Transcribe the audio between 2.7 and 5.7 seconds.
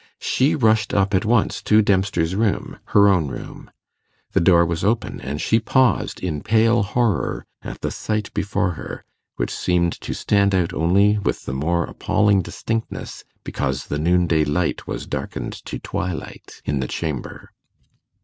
her own room. The door was open, and she